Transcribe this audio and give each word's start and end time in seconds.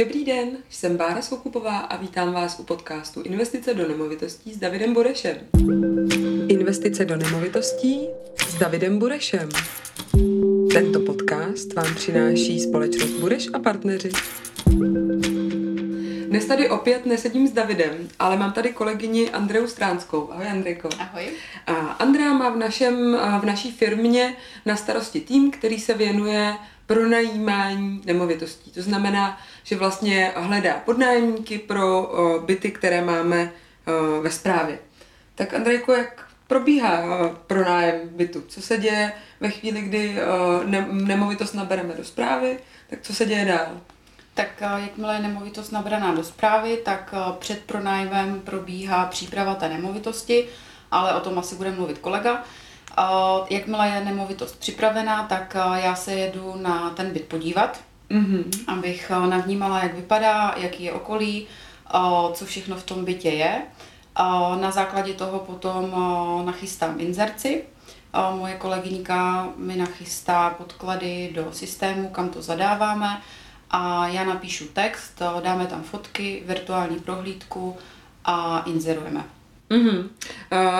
Dobrý 0.00 0.24
den, 0.24 0.48
jsem 0.70 0.96
Bára 0.96 1.22
Soukupová 1.22 1.78
a 1.78 1.96
vítám 1.96 2.32
vás 2.32 2.58
u 2.58 2.62
podcastu 2.62 3.22
Investice 3.22 3.74
do 3.74 3.88
nemovitostí 3.88 4.52
s 4.52 4.56
Davidem 4.56 4.94
Burešem. 4.94 5.36
Investice 6.48 7.04
do 7.04 7.16
nemovitostí 7.16 8.08
s 8.48 8.58
Davidem 8.58 8.98
Burešem. 8.98 9.48
Tento 10.72 11.00
podcast 11.00 11.74
vám 11.74 11.94
přináší 11.94 12.60
společnost 12.60 13.10
Bureš 13.10 13.48
a 13.52 13.58
partneři. 13.58 14.10
Dnes 16.28 16.46
tady 16.46 16.70
opět 16.70 17.06
nesedím 17.06 17.48
s 17.48 17.52
Davidem, 17.52 18.08
ale 18.18 18.36
mám 18.36 18.52
tady 18.52 18.72
kolegyni 18.72 19.30
Andreu 19.30 19.66
Stránskou. 19.66 20.28
Ahoj 20.32 20.46
Andrejko. 20.48 20.88
Ahoj. 20.98 21.24
A 21.66 21.72
Andrea 21.72 22.32
má 22.32 22.50
v, 22.50 22.56
našem, 22.56 23.16
v 23.40 23.44
naší 23.44 23.72
firmě 23.72 24.36
na 24.66 24.76
starosti 24.76 25.20
tým, 25.20 25.50
který 25.50 25.80
se 25.80 25.94
věnuje 25.94 26.54
pronajímání 26.90 28.02
nemovitostí. 28.04 28.70
To 28.70 28.82
znamená, 28.82 29.38
že 29.62 29.76
vlastně 29.76 30.32
hledá 30.36 30.74
podnájemníky 30.84 31.58
pro 31.58 32.02
uh, 32.02 32.44
byty, 32.44 32.70
které 32.70 33.04
máme 33.04 33.42
uh, 33.42 34.22
ve 34.22 34.30
správě. 34.30 34.78
Tak 35.34 35.54
Andrejko, 35.54 35.92
jak 35.92 36.26
probíhá 36.46 37.00
uh, 37.04 37.36
pronájem 37.46 38.00
bytu? 38.04 38.42
Co 38.48 38.62
se 38.62 38.78
děje 38.78 39.12
ve 39.40 39.50
chvíli, 39.50 39.80
kdy 39.82 40.16
ne- 40.64 40.88
nemovitost 40.90 41.52
nabereme 41.52 41.94
do 41.94 42.04
správy? 42.04 42.58
Tak 42.90 42.98
co 43.02 43.14
se 43.14 43.26
děje 43.26 43.44
dál? 43.44 43.80
Tak 44.34 44.48
jakmile 44.60 45.14
je 45.14 45.22
nemovitost 45.22 45.70
nabraná 45.70 46.14
do 46.14 46.24
zprávy, 46.24 46.78
tak 46.84 47.14
před 47.38 47.64
pronájmem 47.64 48.40
probíhá 48.40 49.06
příprava 49.06 49.54
té 49.54 49.68
nemovitosti, 49.68 50.48
ale 50.90 51.14
o 51.14 51.20
tom 51.20 51.38
asi 51.38 51.54
bude 51.54 51.70
mluvit 51.70 51.98
kolega. 51.98 52.44
Jakmile 53.50 53.88
je 53.88 54.04
nemovitost 54.04 54.58
připravená, 54.58 55.26
tak 55.26 55.56
já 55.74 55.94
se 55.94 56.12
jedu 56.12 56.54
na 56.56 56.90
ten 56.90 57.10
byt 57.10 57.24
podívat, 57.24 57.80
mm-hmm. 58.10 58.44
abych 58.66 59.10
navnímala, 59.10 59.82
jak 59.82 59.94
vypadá, 59.94 60.54
jaký 60.56 60.84
je 60.84 60.92
okolí, 60.92 61.46
co 62.32 62.46
všechno 62.46 62.76
v 62.76 62.82
tom 62.82 63.04
bytě 63.04 63.28
je. 63.28 63.62
Na 64.60 64.70
základě 64.70 65.14
toho 65.14 65.38
potom 65.38 65.94
nachystám 66.44 67.00
inzerci. 67.00 67.64
Moje 68.36 68.54
kolegyňka 68.54 69.48
mi 69.56 69.76
nachystá 69.76 70.50
podklady 70.50 71.32
do 71.34 71.52
systému, 71.52 72.08
kam 72.08 72.28
to 72.28 72.42
zadáváme 72.42 73.22
a 73.70 74.08
já 74.08 74.24
napíšu 74.24 74.64
text, 74.64 75.22
dáme 75.42 75.66
tam 75.66 75.82
fotky, 75.82 76.42
virtuální 76.46 76.98
prohlídku 76.98 77.76
a 78.24 78.62
inzerujeme. 78.66 79.24
Mm-hmm. 79.70 80.08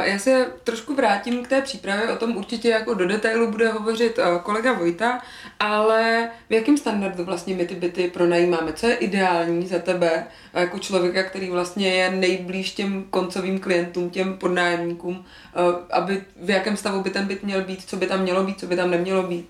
Já 0.03 0.19
se 0.19 0.47
trošku 0.65 0.95
vrátím 0.95 1.45
k 1.45 1.49
té 1.49 1.63
přípravě, 1.63 2.13
o 2.13 2.17
tom 2.17 2.37
určitě 2.37 2.69
jako 2.69 2.95
do 2.95 3.07
detailu 3.07 3.51
bude 3.51 3.69
hovořit 3.69 4.19
uh, 4.19 4.39
kolega 4.43 4.73
Vojta, 4.73 5.21
ale 5.61 6.31
v 6.49 6.53
jakém 6.53 6.77
standardu 6.77 7.25
vlastně 7.25 7.55
my 7.55 7.67
ty 7.67 7.75
byty 7.75 8.11
pronajímáme? 8.11 8.73
Co 8.73 8.87
je 8.87 8.95
ideální 8.95 9.67
za 9.67 9.79
tebe 9.79 10.27
jako 10.55 10.79
člověka, 10.79 11.23
který 11.23 11.51
vlastně 11.51 11.95
je 11.95 12.11
nejblíž 12.11 12.73
těm 12.73 13.05
koncovým 13.11 13.61
klientům, 13.61 14.11
těm 14.11 14.39
podnájemníkům, 14.39 15.17
uh, 15.17 15.75
aby 15.91 16.25
v 16.37 16.51
jakém 16.51 16.77
stavu 16.77 17.03
by 17.03 17.11
ten 17.11 17.27
byt 17.27 17.43
měl 17.43 17.65
být, 17.65 17.89
co 17.89 17.97
by 17.97 18.07
tam 18.07 18.21
mělo 18.21 18.45
být, 18.45 18.61
co 18.61 18.67
by 18.67 18.77
tam 18.77 18.91
nemělo 18.91 19.23
být? 19.23 19.49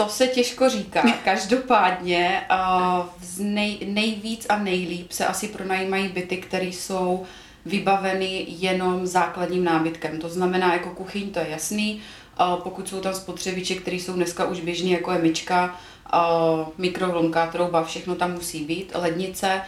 Uh 0.00 0.06
to 0.06 0.08
se 0.08 0.26
těžko 0.26 0.68
říká. 0.68 1.02
Každopádně 1.24 2.42
uh, 2.50 3.06
nej, 3.38 3.78
nejvíc 3.86 4.46
a 4.48 4.58
nejlíp 4.58 5.12
se 5.12 5.26
asi 5.26 5.48
pronajímají 5.48 6.08
byty, 6.08 6.36
které 6.36 6.66
jsou 6.66 7.24
vybaveny 7.66 8.44
jenom 8.48 9.06
základním 9.06 9.64
nábytkem. 9.64 10.20
To 10.20 10.28
znamená, 10.28 10.72
jako 10.72 10.90
kuchyň, 10.90 11.30
to 11.30 11.38
je 11.38 11.46
jasný. 11.48 12.02
Uh, 12.40 12.60
pokud 12.60 12.88
jsou 12.88 13.00
tam 13.00 13.14
spotřebiče, 13.14 13.74
které 13.74 13.96
jsou 13.96 14.12
dneska 14.12 14.44
už 14.44 14.60
běžné, 14.60 14.90
jako 14.90 15.12
je 15.12 15.18
myčka, 15.18 15.76
uh, 16.14 16.68
mikrovlnka, 16.78 17.46
trouba, 17.46 17.84
všechno 17.84 18.14
tam 18.14 18.32
musí 18.32 18.64
být, 18.64 18.92
lednice. 18.94 19.60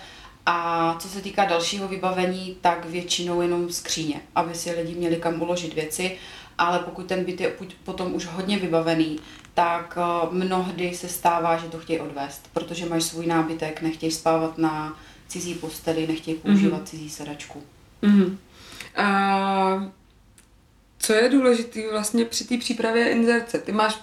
A 0.47 0.97
co 0.99 1.09
se 1.09 1.21
týká 1.21 1.45
dalšího 1.45 1.89
vybavení, 1.89 2.57
tak 2.61 2.85
většinou 2.85 3.41
jenom 3.41 3.73
skříně, 3.73 4.21
aby 4.35 4.55
si 4.55 4.71
lidi 4.71 4.95
měli 4.95 5.17
kam 5.17 5.43
uložit 5.43 5.75
věci 5.75 6.17
ale 6.59 6.79
pokud 6.79 7.07
ten 7.07 7.25
byt 7.25 7.41
je 7.41 7.53
potom 7.85 8.15
už 8.15 8.27
hodně 8.27 8.59
vybavený, 8.59 9.19
tak 9.55 9.99
eh, 10.01 10.29
mnohdy 10.31 10.95
se 10.95 11.09
stává, 11.09 11.57
že 11.57 11.67
to 11.67 11.79
chtějí 11.79 12.01
odvést, 12.01 12.49
protože 12.53 12.87
máš 12.87 13.03
svůj 13.03 13.27
nábytek, 13.27 13.83
nechtějí 13.83 14.13
spávat 14.13 14.59
na 14.59 14.99
cizí 15.29 15.55
posteli, 15.55 16.07
nechtějí 16.07 16.37
používat 16.37 16.81
mm-hmm. 16.81 16.87
cizí 16.87 17.11
sedačku. 17.11 17.63
Mm-hmm. 18.03 18.37
A 18.97 19.93
co 20.99 21.13
je 21.13 21.29
důležité 21.29 21.91
vlastně 21.91 22.25
při 22.25 22.45
té 22.45 22.59
přípravě 22.59 23.11
inzerce? 23.11 23.59
Ty 23.59 23.73
máš, 23.73 24.01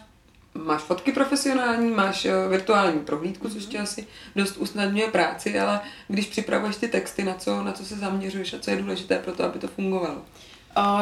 máš 0.54 0.82
fotky 0.82 1.12
profesionální, 1.12 1.92
máš 1.92 2.26
eh, 2.26 2.48
virtuální 2.50 3.00
prohlídku, 3.00 3.50
což 3.50 3.66
ti 3.66 3.78
asi 3.78 4.08
dost 4.36 4.58
usnadňuje 4.58 5.08
práci, 5.08 5.60
ale 5.60 5.82
když 6.08 6.26
připravuješ 6.26 6.76
ty 6.76 6.88
texty, 6.88 7.24
na 7.24 7.34
co, 7.34 7.64
na 7.64 7.72
co 7.72 7.86
se 7.86 7.96
zaměřuješ 7.96 8.54
a 8.54 8.60
co 8.60 8.72
je 8.72 8.78
důležité 8.78 9.20
pro 9.20 9.34
to, 9.34 9.44
aby 9.44 9.60
to 9.60 9.68
fungovalo? 9.68 10.22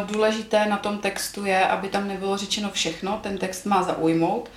Důležité 0.05 0.65
na 0.65 0.77
tom 0.77 0.97
textu 0.97 1.45
je, 1.45 1.67
aby 1.67 1.87
tam 1.87 2.07
nebylo 2.07 2.37
řečeno 2.37 2.69
všechno, 2.71 3.19
ten 3.23 3.37
text 3.37 3.65
má 3.65 3.83
zaujmout. 3.83 4.49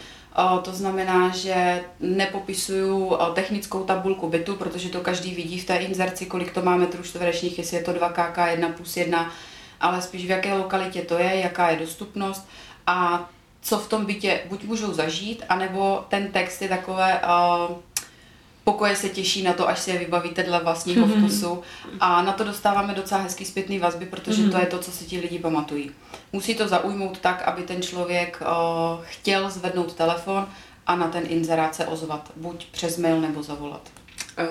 To 0.63 0.73
znamená, 0.73 1.29
že 1.29 1.85
nepopisuju 2.01 3.17
technickou 3.35 3.85
tabulku 3.85 4.29
bytu, 4.29 4.57
protože 4.57 4.89
to 4.89 5.01
každý 5.01 5.35
vidí 5.35 5.61
v 5.61 5.65
té 5.65 5.77
inzerci, 5.77 6.27
kolik 6.27 6.53
to 6.53 6.63
má 6.63 6.77
metrů 6.77 7.03
čtverečních, 7.03 7.59
jestli 7.59 7.77
je 7.77 7.83
to 7.83 7.93
2KK, 7.93 8.51
1 8.51 8.69
plus 8.69 8.97
1, 8.97 9.31
ale 9.81 10.03
spíš 10.03 10.27
v 10.27 10.31
jaké 10.31 10.55
lokalitě 10.55 11.03
to 11.03 11.19
je, 11.19 11.37
jaká 11.37 11.71
je 11.71 11.79
dostupnost 11.79 12.49
a 12.87 13.29
co 13.63 13.79
v 13.79 13.89
tom 13.89 14.05
bytě 14.05 14.41
buď 14.49 14.65
můžou 14.65 14.93
zažít, 14.93 15.45
anebo 15.49 16.05
ten 16.09 16.33
text 16.33 16.63
je 16.63 16.69
takové 16.69 17.21
pokoje 18.67 18.97
se 18.97 19.09
těší 19.09 19.43
na 19.43 19.53
to, 19.53 19.69
až 19.69 19.79
si 19.79 19.91
je 19.91 19.99
vybavíte 19.99 20.43
dle 20.43 20.61
vlastního 20.61 21.07
mm-hmm. 21.07 21.19
vkusu 21.19 21.63
a 22.01 22.23
na 22.23 22.33
to 22.33 22.45
dostáváme 22.45 22.95
docela 22.95 23.21
hezký 23.21 23.45
zpětný 23.45 23.79
vazby, 23.79 24.07
protože 24.07 24.43
mm-hmm. 24.43 24.51
to 24.51 24.59
je 24.59 24.67
to, 24.67 24.79
co 24.79 24.91
si 24.91 25.05
ti 25.05 25.21
lidi 25.21 25.39
pamatují. 25.39 25.91
Musí 26.33 26.55
to 26.55 26.69
zaujmout 26.69 27.19
tak, 27.19 27.43
aby 27.43 27.63
ten 27.63 27.83
člověk 27.83 28.41
uh, 28.41 29.05
chtěl 29.05 29.51
zvednout 29.51 29.95
telefon 29.95 30.47
a 30.87 30.97
na 30.97 31.09
ten 31.09 31.25
inzerát 31.29 31.75
se 31.75 31.87
ozvat, 31.87 32.33
buď 32.37 32.67
přes 32.71 32.99
mail 32.99 33.21
nebo 33.21 33.43
zavolat. 33.43 33.91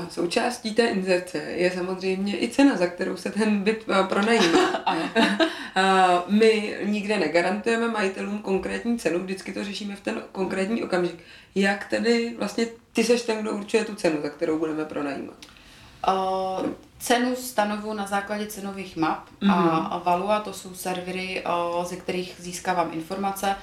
Součástí 0.09 0.73
té 0.73 0.87
inzerce 0.87 1.37
je 1.37 1.71
samozřejmě 1.71 2.41
i 2.41 2.47
cena, 2.47 2.77
za 2.77 2.87
kterou 2.87 3.17
se 3.17 3.31
ten 3.31 3.63
byt 3.63 3.85
eh, 3.89 4.03
pronajímá. 4.03 4.59
My 6.27 6.77
nikde 6.83 7.19
negarantujeme 7.19 7.87
majitelům 7.87 8.39
konkrétní 8.39 8.99
cenu, 8.99 9.19
vždycky 9.19 9.53
to 9.53 9.63
řešíme 9.63 9.95
v 9.95 10.01
ten 10.01 10.21
konkrétní 10.31 10.83
okamžik. 10.83 11.15
Jak 11.55 11.85
tedy 11.87 12.35
vlastně 12.37 12.67
ty 12.93 13.03
seš 13.03 13.21
ten, 13.21 13.37
kdo 13.37 13.51
určuje 13.51 13.85
tu 13.85 13.95
cenu, 13.95 14.21
za 14.21 14.29
kterou 14.29 14.59
budeme 14.59 14.85
pronajímat? 14.85 15.35
Uh, 16.07 16.65
cenu 16.99 17.35
stanovu 17.35 17.93
na 17.93 18.07
základě 18.07 18.47
cenových 18.47 18.97
map 18.97 19.29
mm-hmm. 19.41 19.87
a 19.91 20.01
Valua, 20.05 20.39
to 20.39 20.53
jsou 20.53 20.73
servery, 20.73 21.43
uh, 21.77 21.85
ze 21.85 21.95
kterých 21.95 22.35
získávám 22.39 22.89
informace 22.93 23.55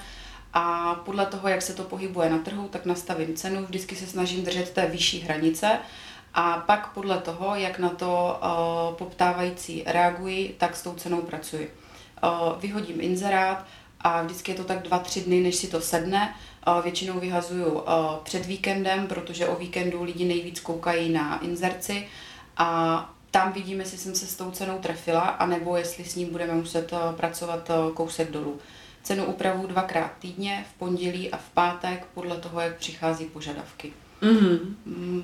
a 0.53 0.95
podle 0.95 1.25
toho, 1.25 1.47
jak 1.47 1.61
se 1.61 1.73
to 1.73 1.83
pohybuje 1.83 2.29
na 2.29 2.37
trhu, 2.37 2.67
tak 2.67 2.85
nastavím 2.85 3.35
cenu. 3.35 3.65
Vždycky 3.65 3.95
se 3.95 4.07
snažím 4.07 4.43
držet 4.43 4.69
té 4.69 4.85
vyšší 4.85 5.19
hranice 5.19 5.79
a 6.33 6.63
pak 6.67 6.93
podle 6.93 7.17
toho, 7.17 7.55
jak 7.55 7.79
na 7.79 7.89
to 7.89 8.39
uh, 8.41 8.95
poptávající 8.95 9.83
reagují, 9.85 10.53
tak 10.57 10.75
s 10.75 10.81
tou 10.81 10.93
cenou 10.93 11.21
pracuji. 11.21 11.73
Uh, 12.23 12.61
vyhodím 12.61 13.01
inzerát 13.01 13.65
a 14.01 14.21
vždycky 14.21 14.51
je 14.51 14.57
to 14.57 14.63
tak 14.63 14.81
dva, 14.81 14.99
tři 14.99 15.21
dny, 15.21 15.41
než 15.41 15.55
si 15.55 15.67
to 15.67 15.81
sedne. 15.81 16.35
Uh, 16.67 16.83
většinou 16.83 17.19
vyhazuju 17.19 17.83
před 18.23 18.45
víkendem, 18.45 19.07
protože 19.07 19.47
o 19.47 19.55
víkendu 19.55 20.03
lidi 20.03 20.25
nejvíc 20.25 20.59
koukají 20.59 21.09
na 21.09 21.39
inzerci 21.39 22.07
a 22.57 23.09
tam 23.31 23.51
vidíme, 23.51 23.83
jestli 23.83 23.97
jsem 23.97 24.15
se 24.15 24.27
s 24.27 24.35
tou 24.35 24.51
cenou 24.51 24.79
trefila, 24.79 25.21
anebo 25.21 25.77
jestli 25.77 26.05
s 26.05 26.15
ním 26.15 26.29
budeme 26.29 26.53
muset 26.53 26.91
pracovat 27.17 27.71
kousek 27.93 28.31
dolů. 28.31 28.59
Cenu 29.03 29.25
upravu 29.25 29.67
dvakrát 29.67 30.11
týdně, 30.19 30.65
v 30.69 30.79
pondělí 30.79 31.31
a 31.31 31.37
v 31.37 31.49
pátek, 31.49 32.05
podle 32.13 32.37
toho, 32.37 32.59
jak 32.59 32.75
přichází 32.75 33.25
požadavky. 33.25 33.93
Mm-hmm. 34.21 35.23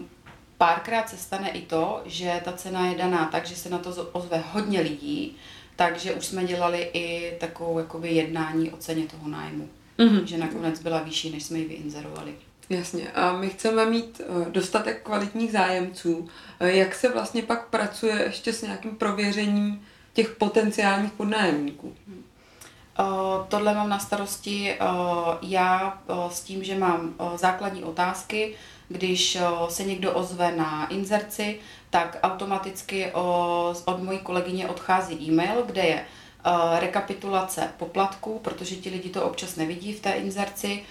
Párkrát 0.59 1.09
se 1.09 1.17
stane 1.17 1.49
i 1.49 1.61
to, 1.61 2.01
že 2.05 2.41
ta 2.45 2.53
cena 2.53 2.87
je 2.87 2.97
daná 2.97 3.25
tak, 3.25 3.45
že 3.45 3.55
se 3.55 3.69
na 3.69 3.77
to 3.77 3.89
ozve 4.11 4.43
hodně 4.51 4.81
lidí, 4.81 5.37
takže 5.75 6.13
už 6.13 6.25
jsme 6.25 6.43
dělali 6.43 6.89
i 6.93 7.37
takovou 7.39 7.79
jakoby 7.79 8.09
jednání 8.09 8.71
o 8.71 8.77
ceně 8.77 9.07
toho 9.07 9.29
nájmu. 9.29 9.69
Mm-hmm. 9.99 10.23
Že 10.23 10.37
nakonec 10.37 10.79
byla 10.79 10.99
vyšší, 11.03 11.29
než 11.31 11.43
jsme 11.43 11.57
ji 11.57 11.65
vyinzerovali. 11.65 12.35
Jasně. 12.69 13.11
A 13.11 13.37
my 13.37 13.49
chceme 13.49 13.85
mít 13.85 14.21
eh, 14.21 14.51
dostatek 14.51 15.03
kvalitních 15.03 15.51
zájemců. 15.51 16.29
Eh, 16.59 16.71
jak 16.71 16.95
se 16.95 17.09
vlastně 17.09 17.43
pak 17.43 17.67
pracuje 17.67 18.23
ještě 18.23 18.53
s 18.53 18.61
nějakým 18.61 18.95
prověřením 18.95 19.85
těch 20.13 20.29
potenciálních 20.29 21.11
podnájemníků? 21.11 21.95
Hmm. 22.07 22.23
Uh, 22.99 23.05
tohle 23.47 23.73
mám 23.73 23.89
na 23.89 23.99
starosti 23.99 24.75
uh, 24.81 24.87
já 25.41 25.99
uh, 26.07 26.29
s 26.29 26.41
tím, 26.41 26.63
že 26.63 26.77
mám 26.77 27.13
základní 27.35 27.83
otázky. 27.83 28.55
Když 28.87 29.37
se 29.69 29.83
někdo 29.83 30.13
ozve 30.13 30.51
na 30.51 30.87
inzerci, 30.87 31.59
tak 31.89 32.17
automaticky 32.23 33.11
od 33.85 34.03
mojí 34.03 34.19
kolegyně 34.19 34.67
odchází 34.69 35.29
e-mail, 35.29 35.63
kde 35.65 35.81
je 35.81 36.05
rekapitulace 36.79 37.69
poplatků, 37.77 38.39
protože 38.39 38.75
ti 38.75 38.89
lidi 38.89 39.09
to 39.09 39.23
občas 39.23 39.55
nevidí 39.55 39.93
v 39.93 39.99
té 39.99 40.11
inzerci, 40.11 40.83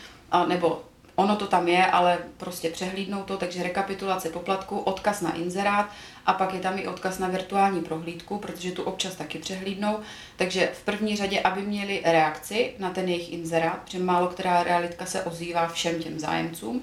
nebo 0.49 0.83
ono 1.19 1.37
to 1.37 1.47
tam 1.47 1.69
je, 1.69 1.87
ale 1.87 2.19
prostě 2.37 2.71
přehlídnou 2.71 3.23
to, 3.23 3.37
takže 3.37 3.63
rekapitulace 3.63 4.31
poplatku, 4.31 4.79
odkaz 4.79 5.21
na 5.21 5.35
inzerát 5.35 5.87
a 6.27 6.33
pak 6.33 6.55
je 6.55 6.61
tam 6.61 6.79
i 6.79 6.89
odkaz 6.89 7.19
na 7.19 7.29
virtuální 7.29 7.81
prohlídku, 7.81 8.39
protože 8.39 8.73
tu 8.73 8.83
občas 8.83 9.15
taky 9.15 9.39
přehlídnou. 9.39 9.99
Takže 10.37 10.71
v 10.75 10.85
první 10.85 11.17
řadě, 11.17 11.41
aby 11.41 11.63
měli 11.63 12.03
reakci 12.05 12.75
na 12.79 12.91
ten 12.91 13.09
jejich 13.09 13.33
inzerát, 13.33 13.79
protože 13.85 13.99
málo 13.99 14.27
která 14.27 14.63
realitka 14.63 15.07
se 15.07 15.23
ozývá 15.23 15.69
všem 15.69 16.03
těm 16.03 16.19
zájemcům. 16.19 16.83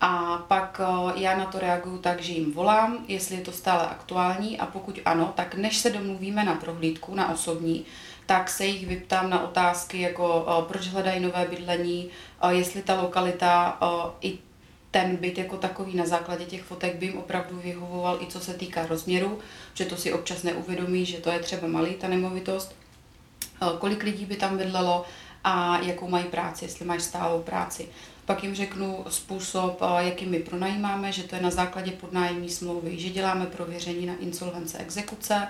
A 0.00 0.38
pak 0.48 0.80
eh, 0.84 1.20
já 1.20 1.36
na 1.36 1.44
to 1.44 1.58
reaguju 1.58 1.98
tak, 1.98 2.20
že 2.20 2.32
jim 2.32 2.52
volám, 2.52 2.98
jestli 3.08 3.36
je 3.36 3.42
to 3.42 3.52
stále 3.52 3.86
aktuální 3.86 4.58
a 4.58 4.66
pokud 4.66 5.00
ano, 5.04 5.32
tak 5.36 5.54
než 5.54 5.76
se 5.76 5.90
domluvíme 5.90 6.44
na 6.44 6.54
prohlídku, 6.54 7.14
na 7.14 7.32
osobní, 7.32 7.84
tak 8.26 8.50
se 8.50 8.66
jich 8.66 8.86
vyptám 8.86 9.30
na 9.30 9.44
otázky, 9.44 10.00
jako 10.00 10.46
proč 10.68 10.88
hledají 10.88 11.20
nové 11.20 11.46
bydlení, 11.50 12.10
jestli 12.48 12.82
ta 12.82 13.02
lokalita 13.02 13.78
i 14.20 14.38
ten 14.90 15.16
byt 15.16 15.38
jako 15.38 15.56
takový 15.56 15.96
na 15.96 16.06
základě 16.06 16.44
těch 16.44 16.62
fotek 16.62 16.96
by 16.96 17.06
jim 17.06 17.18
opravdu 17.18 17.60
vyhovoval 17.60 18.18
i 18.22 18.26
co 18.26 18.40
se 18.40 18.54
týká 18.54 18.86
rozměru, 18.86 19.38
že 19.74 19.84
to 19.84 19.96
si 19.96 20.12
občas 20.12 20.42
neuvědomí, 20.42 21.06
že 21.06 21.18
to 21.18 21.30
je 21.30 21.38
třeba 21.38 21.68
malý 21.68 21.94
ta 21.94 22.08
nemovitost, 22.08 22.74
kolik 23.78 24.02
lidí 24.02 24.26
by 24.26 24.36
tam 24.36 24.58
bydlelo 24.58 25.04
a 25.44 25.78
jakou 25.78 26.08
mají 26.08 26.24
práci, 26.24 26.64
jestli 26.64 26.84
máš 26.84 27.02
stálou 27.02 27.42
práci. 27.42 27.88
Pak 28.24 28.42
jim 28.42 28.54
řeknu 28.54 29.04
způsob, 29.08 29.80
jakým 29.98 30.30
my 30.30 30.38
pronajímáme, 30.38 31.12
že 31.12 31.22
to 31.22 31.36
je 31.36 31.42
na 31.42 31.50
základě 31.50 31.90
podnájemní 31.90 32.48
smlouvy, 32.48 32.98
že 33.00 33.08
děláme 33.08 33.46
prověření 33.46 34.06
na 34.06 34.14
insolvence 34.20 34.78
exekuce, 34.78 35.48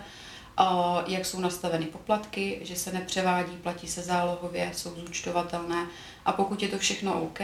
jak 1.06 1.26
jsou 1.26 1.40
nastaveny 1.40 1.86
poplatky, 1.86 2.58
že 2.62 2.76
se 2.76 2.92
nepřevádí, 2.92 3.56
platí 3.56 3.88
se 3.88 4.02
zálohově, 4.02 4.70
jsou 4.74 4.94
zúčtovatelné. 4.94 5.86
A 6.24 6.32
pokud 6.32 6.62
je 6.62 6.68
to 6.68 6.78
všechno 6.78 7.22
OK, 7.22 7.40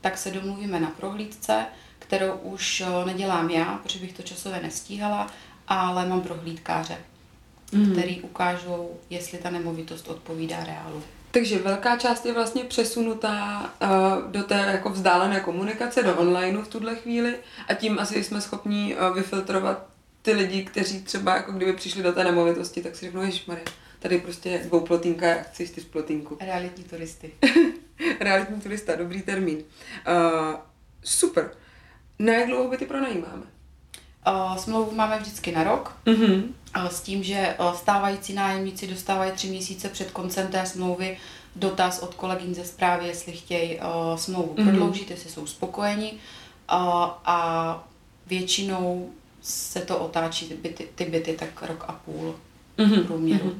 tak 0.00 0.18
se 0.18 0.30
domluvíme 0.30 0.80
na 0.80 0.90
prohlídce, 0.90 1.66
kterou 1.98 2.32
už 2.32 2.82
nedělám 3.04 3.50
já, 3.50 3.80
protože 3.82 3.98
bych 3.98 4.12
to 4.12 4.22
časově 4.22 4.60
nestíhala, 4.62 5.26
ale 5.68 6.06
mám 6.06 6.20
prohlídkáře, 6.20 6.98
mm. 7.72 7.92
který 7.92 8.20
ukážou, 8.20 8.90
jestli 9.10 9.38
ta 9.38 9.50
nemovitost 9.50 10.08
odpovídá 10.08 10.64
reálu. 10.64 11.02
Takže 11.30 11.58
velká 11.58 11.96
část 11.96 12.26
je 12.26 12.32
vlastně 12.32 12.64
přesunutá 12.64 13.70
uh, 13.82 14.30
do 14.30 14.42
té 14.42 14.54
jako 14.54 14.90
vzdálené 14.90 15.40
komunikace, 15.40 16.02
do 16.02 16.16
onlineu 16.16 16.62
v 16.62 16.68
tuhle 16.68 16.96
chvíli 16.96 17.36
a 17.68 17.74
tím 17.74 17.98
asi 17.98 18.24
jsme 18.24 18.40
schopni 18.40 18.96
uh, 18.96 19.16
vyfiltrovat 19.16 19.89
ty 20.22 20.32
lidi, 20.32 20.64
kteří 20.64 21.02
třeba 21.02 21.36
jako 21.36 21.52
kdyby 21.52 21.72
přišli 21.72 22.02
do 22.02 22.12
té 22.12 22.24
nemovitosti, 22.24 22.82
tak 22.82 22.96
si 22.96 23.06
řeknou, 23.06 23.22
Maria, 23.46 23.64
tady 23.98 24.18
prostě 24.18 24.60
dvouplotínka, 24.64 25.26
já 25.26 25.42
chci 25.42 25.68
čtyřplotínku. 25.68 26.36
Realitní 26.40 26.84
turisty. 26.84 27.32
Realitní 28.20 28.60
turista, 28.60 28.96
dobrý 28.96 29.22
termín. 29.22 29.56
Uh, 29.56 30.54
super. 31.04 31.50
Na 32.18 32.32
jak 32.32 32.46
dlouho 32.48 32.68
by 32.68 32.76
ty 32.76 32.86
pronajímáme? 32.86 33.42
Uh, 34.28 34.56
smlouvu 34.56 34.96
máme 34.96 35.18
vždycky 35.18 35.52
na 35.52 35.64
rok, 35.64 35.96
uh-huh. 36.06 36.42
uh, 36.76 36.88
s 36.88 37.00
tím, 37.00 37.22
že 37.22 37.56
uh, 37.60 37.72
stávající 37.72 38.32
nájemníci 38.32 38.86
dostávají 38.86 39.32
tři 39.32 39.48
měsíce 39.48 39.88
před 39.88 40.10
koncem 40.10 40.48
té 40.48 40.66
smlouvy 40.66 41.18
dotaz 41.56 41.98
od 41.98 42.14
kolegyň 42.14 42.54
ze 42.54 42.64
zprávy, 42.64 43.06
jestli 43.06 43.32
chtějí 43.32 43.78
uh, 43.78 44.16
smlouvu 44.16 44.54
uh-huh. 44.54 44.64
prodloužit, 44.64 45.10
jestli 45.10 45.30
jsou 45.30 45.46
spokojeni. 45.46 46.12
Uh, 46.12 46.18
a 47.24 47.88
většinou 48.26 49.10
se 49.42 49.80
to 49.80 49.98
otáčí 49.98 50.48
ty 50.48 50.54
byty, 50.54 50.88
ty 50.94 51.04
byty 51.04 51.32
tak 51.32 51.62
rok 51.62 51.84
a 51.88 51.92
půl 51.92 52.34
uh-huh. 52.78 53.06
průměru. 53.06 53.50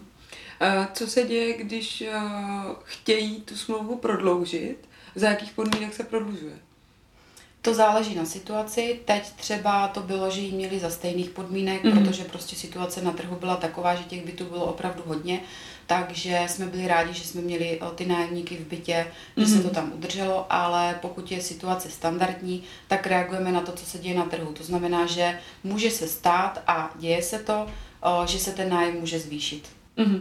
Uh-huh. 0.60 0.88
Co 0.92 1.06
se 1.06 1.22
děje, 1.22 1.56
když 1.56 2.04
uh, 2.14 2.72
chtějí 2.84 3.40
tu 3.40 3.56
smlouvu 3.56 3.96
prodloužit? 3.96 4.88
Za 5.14 5.28
jakých 5.28 5.52
podmínek 5.52 5.94
se 5.94 6.04
prodlužuje? 6.04 6.58
To 7.62 7.74
záleží 7.74 8.14
na 8.14 8.24
situaci. 8.24 9.00
Teď 9.04 9.32
třeba 9.32 9.88
to 9.88 10.00
bylo, 10.00 10.30
že 10.30 10.40
ji 10.40 10.52
měli 10.52 10.78
za 10.78 10.90
stejných 10.90 11.30
podmínek, 11.30 11.84
mm-hmm. 11.84 12.04
protože 12.04 12.24
prostě 12.24 12.56
situace 12.56 13.02
na 13.02 13.12
trhu 13.12 13.36
byla 13.36 13.56
taková, 13.56 13.94
že 13.94 14.04
těch 14.04 14.24
bytů 14.24 14.44
bylo 14.44 14.64
opravdu 14.64 15.02
hodně, 15.06 15.40
takže 15.86 16.40
jsme 16.46 16.66
byli 16.66 16.88
rádi, 16.88 17.14
že 17.14 17.24
jsme 17.24 17.40
měli 17.40 17.80
ty 17.94 18.06
nájemníky 18.06 18.56
v 18.56 18.68
bytě, 18.68 19.06
že 19.36 19.44
mm-hmm. 19.44 19.48
se 19.48 19.54
mhm. 19.54 19.62
to 19.62 19.70
tam 19.70 19.92
udrželo, 19.94 20.46
ale 20.50 20.98
pokud 21.02 21.32
je 21.32 21.42
situace 21.42 21.90
standardní, 21.90 22.62
tak 22.88 23.06
reagujeme 23.06 23.52
na 23.52 23.60
to, 23.60 23.72
co 23.72 23.86
se 23.86 23.98
děje 23.98 24.14
na 24.14 24.24
trhu. 24.24 24.52
To 24.52 24.64
znamená, 24.64 25.06
že 25.06 25.38
může 25.64 25.90
se 25.90 26.08
stát 26.08 26.62
a 26.66 26.90
děje 26.98 27.22
se 27.22 27.38
to, 27.38 27.66
že 28.26 28.38
se 28.38 28.52
ten 28.52 28.68
nájem 28.68 29.00
může 29.00 29.18
zvýšit. 29.18 29.68
Mm-hmm. 29.98 30.20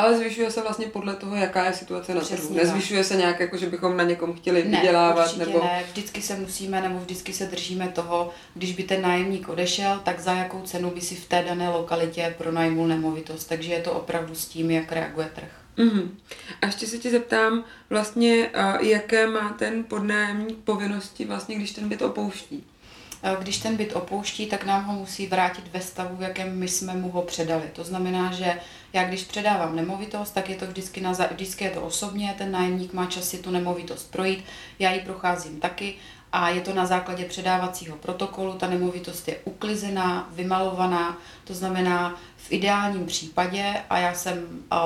Ale 0.00 0.18
zvyšuje 0.18 0.50
se 0.50 0.62
vlastně 0.62 0.86
podle 0.86 1.14
toho, 1.14 1.36
jaká 1.36 1.64
je 1.64 1.72
situace 1.72 2.14
na 2.14 2.20
trhu. 2.20 2.54
Nezvyšuje 2.54 3.04
se 3.04 3.16
nějak, 3.16 3.40
jako 3.40 3.56
že 3.56 3.66
bychom 3.66 3.96
na 3.96 4.04
někom 4.04 4.34
chtěli 4.34 4.64
ne, 4.64 4.80
vydělávat? 4.80 5.36
nebo... 5.36 5.64
ne, 5.64 5.84
vždycky 5.90 6.22
se 6.22 6.36
musíme 6.36 6.80
nebo 6.80 6.98
vždycky 6.98 7.32
se 7.32 7.46
držíme 7.46 7.88
toho, 7.88 8.30
když 8.54 8.72
by 8.72 8.82
ten 8.82 9.02
nájemník 9.02 9.48
odešel, 9.48 10.00
tak 10.04 10.20
za 10.20 10.32
jakou 10.32 10.62
cenu 10.62 10.90
by 10.90 11.00
si 11.00 11.14
v 11.14 11.28
té 11.28 11.44
dané 11.48 11.68
lokalitě 11.68 12.34
pronajmul 12.38 12.88
nemovitost. 12.88 13.44
Takže 13.44 13.72
je 13.72 13.80
to 13.80 13.92
opravdu 13.92 14.34
s 14.34 14.46
tím, 14.46 14.70
jak 14.70 14.92
reaguje 14.92 15.30
trh. 15.34 15.50
Mm-hmm. 15.78 16.08
A 16.62 16.66
ještě 16.66 16.86
se 16.86 16.98
ti 16.98 17.10
zeptám, 17.10 17.64
vlastně, 17.90 18.50
jaké 18.80 19.26
má 19.26 19.56
ten 19.58 19.84
podnájemník 19.84 20.58
povinnosti, 20.58 21.24
vlastně, 21.24 21.56
když 21.56 21.70
ten 21.70 21.88
byt 21.88 22.02
opouští? 22.02 22.64
Když 23.40 23.58
ten 23.58 23.76
byt 23.76 23.96
opouští, 23.96 24.46
tak 24.46 24.64
nám 24.64 24.84
ho 24.84 24.92
musí 24.92 25.26
vrátit 25.26 25.64
ve 25.72 25.80
stavu, 25.80 26.16
v 26.16 26.22
jakém 26.22 26.58
my 26.58 26.68
jsme 26.68 26.94
mu 26.94 27.10
ho 27.10 27.22
předali. 27.22 27.64
To 27.72 27.84
znamená, 27.84 28.32
že 28.32 28.60
já 28.92 29.04
když 29.04 29.24
předávám 29.24 29.76
nemovitost, 29.76 30.30
tak 30.30 30.50
je 30.50 30.56
to 30.56 30.66
vždycky, 30.66 31.00
na, 31.00 31.12
vždycky 31.12 31.64
je 31.64 31.70
to 31.70 31.82
osobně, 31.82 32.34
ten 32.38 32.52
nájemník 32.52 32.92
má 32.92 33.06
čas 33.06 33.28
si 33.28 33.38
tu 33.38 33.50
nemovitost 33.50 34.10
projít, 34.10 34.44
já 34.78 34.92
ji 34.92 35.00
procházím 35.00 35.60
taky 35.60 35.94
a 36.32 36.48
je 36.48 36.60
to 36.60 36.74
na 36.74 36.86
základě 36.86 37.24
předávacího 37.24 37.96
protokolu, 37.96 38.52
ta 38.52 38.66
nemovitost 38.66 39.28
je 39.28 39.36
uklizená, 39.44 40.28
vymalovaná, 40.32 41.18
to 41.44 41.54
znamená 41.54 42.20
v 42.36 42.52
ideálním 42.52 43.06
případě, 43.06 43.74
a 43.90 43.98
já 43.98 44.14
jsem 44.14 44.38
uh, 44.72 44.78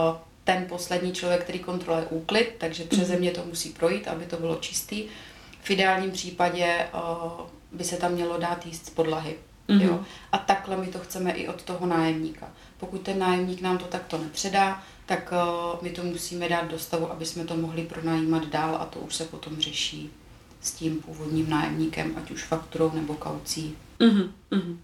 ten 0.44 0.66
poslední 0.68 1.12
člověk, 1.12 1.42
který 1.42 1.58
kontroluje 1.58 2.06
úklid, 2.06 2.54
takže 2.58 2.84
přeze 2.84 3.12
mhm. 3.12 3.20
mě 3.20 3.30
to 3.30 3.44
musí 3.44 3.70
projít, 3.70 4.08
aby 4.08 4.24
to 4.24 4.36
bylo 4.36 4.56
čistý. 4.56 5.04
V 5.62 5.70
ideálním 5.70 6.10
případě 6.10 6.86
uh, 6.94 7.46
by 7.74 7.84
se 7.84 7.96
tam 7.96 8.12
mělo 8.12 8.38
dát 8.38 8.66
jíst 8.66 8.86
z 8.86 8.90
podlahy. 8.90 9.36
Mm-hmm. 9.68 9.82
Jo? 9.82 10.04
A 10.32 10.38
takhle 10.38 10.76
my 10.76 10.86
to 10.86 10.98
chceme 10.98 11.32
i 11.32 11.48
od 11.48 11.62
toho 11.62 11.86
nájemníka. 11.86 12.48
Pokud 12.78 13.00
ten 13.00 13.18
nájemník 13.18 13.60
nám 13.60 13.78
to 13.78 13.84
takto 13.84 14.18
nepředá, 14.18 14.82
tak 15.06 15.32
uh, 15.32 15.82
my 15.82 15.90
to 15.90 16.02
musíme 16.02 16.48
dát 16.48 16.70
do 16.70 16.78
stavu, 16.78 17.10
aby 17.10 17.26
jsme 17.26 17.44
to 17.44 17.56
mohli 17.56 17.82
pronajímat 17.82 18.46
dál 18.46 18.76
a 18.80 18.84
to 18.84 18.98
už 18.98 19.14
se 19.14 19.24
potom 19.24 19.60
řeší 19.60 20.10
s 20.60 20.72
tím 20.72 21.02
původním 21.02 21.50
nájemníkem, 21.50 22.14
ať 22.16 22.30
už 22.30 22.44
fakturou 22.44 22.90
nebo 22.94 23.14
kaucí. 23.14 23.76
Mm-hmm. 24.00 24.30
Mm-hmm. 24.50 24.76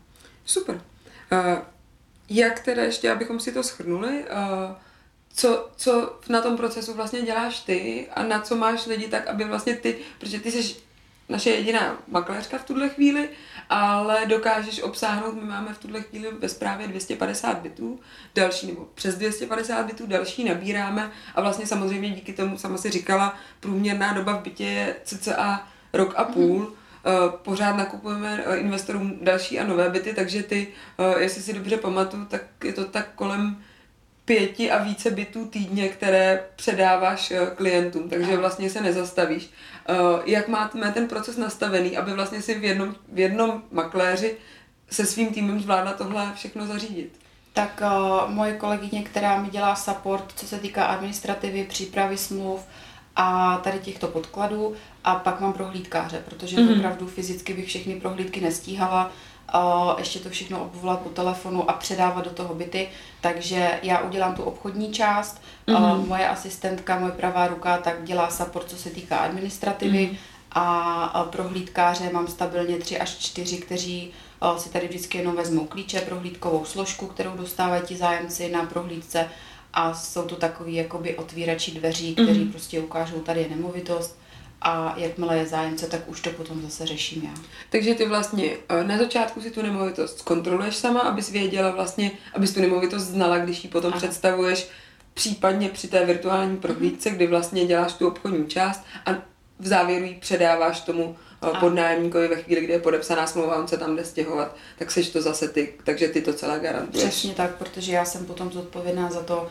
Super. 0.45 0.75
Uh, 0.75 1.59
jak 2.29 2.61
teda 2.61 2.83
ještě, 2.83 3.11
abychom 3.11 3.41
si 3.41 3.53
to 3.53 3.63
schrnuli, 3.63 4.25
uh, 4.25 4.77
co, 5.35 5.71
co 5.77 6.19
na 6.29 6.41
tom 6.41 6.57
procesu 6.57 6.95
vlastně 6.95 7.23
děláš 7.23 7.61
ty 7.61 8.09
a 8.15 8.23
na 8.23 8.41
co 8.41 8.57
máš 8.57 8.87
lidi 8.87 9.09
tak, 9.09 9.27
aby 9.27 9.45
vlastně 9.45 9.77
ty, 9.77 9.99
protože 10.19 10.41
ty 10.41 10.53
jsi 10.53 10.77
naše 11.31 11.51
jediná 11.51 11.97
makléřka 12.09 12.59
v 12.59 12.65
tuhle 12.65 12.89
chvíli, 12.89 13.29
ale 13.69 14.27
dokážeš 14.27 14.83
obsáhnout, 14.83 15.35
my 15.35 15.49
máme 15.49 15.75
v 15.75 15.79
tuhle 15.79 16.01
chvíli 16.03 16.29
ve 16.39 16.49
zprávě 16.49 16.89
250 16.89 17.59
bytů, 17.59 18.01
další 18.35 18.67
nebo 18.67 18.89
přes 18.95 19.15
250 19.15 19.87
bytů, 19.87 20.07
další 20.07 20.45
nabíráme 20.45 21.11
a 21.35 21.41
vlastně 21.41 21.67
samozřejmě 21.67 22.11
díky 22.11 22.33
tomu, 22.33 22.59
sama 22.59 22.79
si 22.79 22.91
říkala, 22.91 23.37
průměrná 23.61 24.13
doba 24.13 24.37
v 24.37 24.43
bytě 24.43 24.65
je 24.65 24.97
cca 25.05 25.69
rok 25.93 26.15
a 26.17 26.25
půl, 26.25 26.59
mm. 26.59 26.81
Pořád 27.43 27.77
nakupujeme 27.77 28.45
eh, 28.47 28.57
investorům 28.57 29.19
další 29.23 29.61
a 29.61 29.67
nové 29.67 29.91
byty, 29.91 30.15
takže 30.15 30.43
ty, 30.43 30.69
eh, 30.99 31.23
jestli 31.23 31.43
si 31.43 31.53
dobře 31.53 31.77
pamatuju, 31.77 32.25
tak 32.25 32.43
je 32.65 32.73
to 32.73 32.85
tak 32.85 33.09
kolem 33.15 33.63
pěti 34.31 34.71
a 34.71 34.83
více 34.83 35.11
bytů 35.11 35.47
týdně, 35.47 35.89
které 35.89 36.45
předáváš 36.57 37.31
eh, 37.31 37.47
klientům, 37.57 38.09
takže 38.09 38.37
vlastně 38.37 38.71
se 38.71 38.81
nezastavíš. 38.81 39.51
Eh, 39.89 39.95
jak 40.25 40.49
máte 40.49 40.91
ten 40.91 41.09
proces 41.09 41.37
nastavený, 41.37 41.97
aby 41.97 42.13
vlastně 42.13 42.43
si 42.43 42.59
v 42.59 42.65
jednom, 42.65 42.95
v 43.13 43.19
jednom 43.19 43.63
makléři 43.73 44.37
se 44.91 45.07
svým 45.07 45.35
týmem 45.35 45.61
zvládla 45.61 45.93
tohle 45.93 46.33
všechno 46.35 46.67
zařídit? 46.67 47.13
Tak 47.53 47.83
uh, 47.83 48.31
moje 48.31 48.53
kolegyně, 48.53 49.03
která 49.03 49.43
mi 49.43 49.49
dělá 49.51 49.77
support, 49.77 50.33
co 50.37 50.47
se 50.47 50.59
týká 50.59 50.85
administrativy, 50.85 51.65
přípravy 51.65 52.17
smluv 52.17 52.61
a 53.17 53.59
tady 53.65 53.79
těchto 53.79 54.09
podkladů 54.09 54.75
a 55.05 55.15
pak 55.15 55.41
mám 55.41 55.53
prohlídkáře, 55.53 56.23
protože 56.25 56.57
mm-hmm. 56.57 56.79
opravdu 56.79 57.07
fyzicky 57.07 57.55
bych 57.55 57.69
všechny 57.69 58.01
prohlídky 58.01 58.41
nestíhala, 58.41 59.13
ještě 59.99 60.19
to 60.19 60.31
všechno 60.31 60.63
obvolat 60.63 61.01
po 61.01 61.09
telefonu 61.09 61.71
a 61.71 61.73
předávat 61.73 62.25
do 62.25 62.31
toho 62.31 62.55
byty. 62.55 62.89
Takže 63.21 63.81
já 63.83 64.01
udělám 64.01 64.35
tu 64.35 64.43
obchodní 64.43 64.93
část, 64.93 65.43
mm-hmm. 65.69 66.07
moje 66.07 66.29
asistentka, 66.29 66.99
moje 66.99 67.13
pravá 67.13 67.47
ruka, 67.47 67.79
tak 67.79 68.05
dělá 68.05 68.31
support, 68.31 68.69
co 68.69 68.77
se 68.77 68.91
týká 68.91 69.17
administrativy 69.17 70.11
mm-hmm. 70.13 70.17
a 70.53 71.29
prohlídkáře 71.31 72.11
mám 72.13 72.29
stabilně 72.29 72.79
tři 72.79 73.01
až 73.01 73.19
čtyři, 73.19 73.59
kteří 73.59 74.11
si 74.57 74.69
tady 74.69 74.89
vždycky 74.89 75.19
jenom 75.19 75.37
vezmou 75.37 75.67
klíče, 75.67 76.01
prohlídkovou 76.01 76.65
složku, 76.65 77.07
kterou 77.07 77.37
dostávají 77.37 77.83
ti 77.83 77.97
zájemci 77.97 78.51
na 78.51 78.65
prohlídce 78.65 79.29
a 79.75 79.95
jsou 79.95 80.23
to 80.23 80.37
takový 80.37 80.75
jakoby 80.75 81.17
otvírači 81.17 81.71
dveří, 81.71 82.15
kteří 82.15 82.41
mm-hmm. 82.41 82.51
prostě 82.51 82.81
ukážou, 82.81 83.21
tady 83.21 83.41
je 83.41 83.49
nemovitost 83.49 84.19
a 84.63 84.95
jakmile 84.97 85.39
je 85.39 85.47
zájemce, 85.47 85.87
tak 85.87 86.09
už 86.09 86.21
to 86.21 86.31
potom 86.31 86.63
zase 86.63 86.87
řeším 86.87 87.23
já. 87.25 87.43
Takže 87.71 87.95
ty 87.95 88.09
vlastně 88.09 88.51
eh, 88.69 88.85
na 88.85 88.99
začátku 88.99 89.41
si 89.41 89.51
tu 89.51 89.63
nemovitost 89.63 90.23
kontroluješ 90.23 90.77
sama, 90.77 91.01
abys 91.01 91.31
věděla 91.31 91.71
vlastně, 91.71 92.11
abys 92.35 92.55
tu 92.55 92.61
nemovitost 92.61 93.03
znala, 93.03 93.39
když 93.39 93.65
ji 93.65 93.71
potom 93.71 93.91
Aha. 93.91 93.99
představuješ 93.99 94.69
případně 95.15 95.69
při 95.69 95.89
té 95.89 96.05
virtuální 96.05 96.57
prohlídce, 96.57 97.11
kdy 97.11 97.27
vlastně 97.27 97.67
děláš 97.67 97.93
tu 97.93 98.09
obchodní 98.09 98.47
část 98.47 98.85
a 99.07 99.13
v 99.59 99.67
závěru 99.67 100.05
ji 100.05 100.15
předáváš 100.21 100.81
tomu 100.81 101.17
a. 101.43 101.61
podnájemníkovi 101.61 102.29
ve 102.29 102.37
chvíli, 102.37 102.61
kdy 102.61 102.73
je 102.73 102.79
podepsaná 102.79 103.27
smlouva, 103.27 103.57
on 103.57 103.69
se 103.69 103.79
tam 103.79 103.97
jde 103.97 104.05
stěhovat, 104.05 104.57
tak 104.79 104.91
seš 104.91 105.11
to 105.11 105.23
zase 105.23 105.49
ty, 105.49 105.75
takže 105.85 106.09
ty 106.09 106.23
to 106.23 106.33
celé 106.33 106.61
garantuješ. 106.61 107.09
Přesně 107.09 107.35
tak, 107.35 107.55
protože 107.55 107.93
já 107.93 108.05
jsem 108.05 108.27
potom 108.27 108.53
zodpovědná 108.53 109.11
za 109.11 109.23
to 109.23 109.49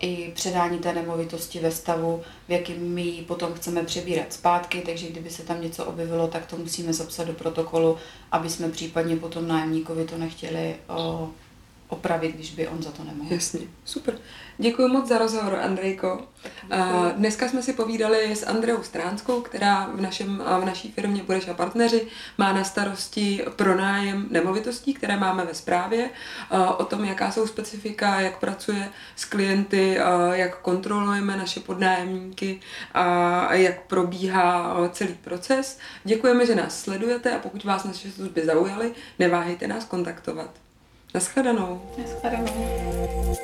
i 0.00 0.32
předání 0.34 0.78
té 0.78 0.92
nemovitosti 0.92 1.58
ve 1.58 1.70
stavu, 1.70 2.22
v 2.48 2.52
jakém 2.52 2.88
my 2.88 3.02
ji 3.02 3.22
potom 3.22 3.54
chceme 3.54 3.82
přebírat 3.84 4.32
zpátky, 4.32 4.80
takže 4.80 5.08
kdyby 5.08 5.30
se 5.30 5.42
tam 5.42 5.62
něco 5.62 5.84
objevilo, 5.84 6.28
tak 6.28 6.46
to 6.46 6.56
musíme 6.56 6.92
zapsat 6.92 7.24
do 7.24 7.32
protokolu, 7.32 7.96
aby 8.32 8.50
jsme 8.50 8.68
případně 8.68 9.16
potom 9.16 9.48
nájemníkovi 9.48 10.04
to 10.04 10.18
nechtěli 10.18 10.76
opravit, 11.90 12.34
když 12.34 12.54
by 12.54 12.68
on 12.68 12.82
za 12.82 12.90
to 12.90 13.04
nemohl. 13.04 13.34
Jasně, 13.34 13.60
super. 13.84 14.18
Děkuji 14.58 14.88
moc 14.88 15.08
za 15.08 15.18
rozhovor, 15.18 15.54
Andrejko. 15.54 16.22
Dneska 17.16 17.48
jsme 17.48 17.62
si 17.62 17.72
povídali 17.72 18.36
s 18.36 18.46
Andreou 18.46 18.82
Stránskou, 18.82 19.40
která 19.40 19.90
v, 19.94 20.00
našem, 20.00 20.42
v 20.60 20.64
naší 20.64 20.92
firmě 20.92 21.22
Budeš 21.22 21.48
a 21.48 21.54
partneři 21.54 22.06
má 22.38 22.52
na 22.52 22.64
starosti 22.64 23.44
pronájem 23.56 24.26
nemovitostí, 24.30 24.94
které 24.94 25.16
máme 25.16 25.44
ve 25.44 25.54
správě, 25.54 26.10
o 26.76 26.84
tom, 26.84 27.04
jaká 27.04 27.30
jsou 27.30 27.46
specifika, 27.46 28.20
jak 28.20 28.38
pracuje 28.38 28.88
s 29.16 29.24
klienty, 29.24 29.98
jak 30.32 30.60
kontrolujeme 30.60 31.36
naše 31.36 31.60
podnájemníky 31.60 32.60
a 32.94 33.54
jak 33.54 33.86
probíhá 33.86 34.76
celý 34.92 35.14
proces. 35.14 35.78
Děkujeme, 36.04 36.46
že 36.46 36.54
nás 36.54 36.80
sledujete 36.80 37.32
a 37.32 37.38
pokud 37.38 37.64
vás 37.64 37.84
naše 37.84 38.10
služby 38.10 38.46
zaujaly, 38.46 38.92
neváhejte 39.18 39.68
nás 39.68 39.84
kontaktovat. 39.84 40.50
Naschledanou. 41.14 41.80
Naschledanou. 41.98 43.40